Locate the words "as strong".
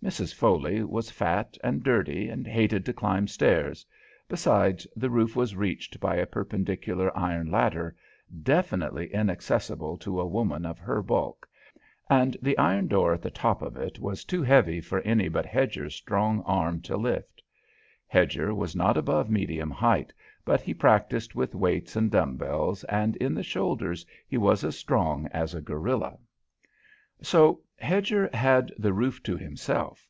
24.62-25.26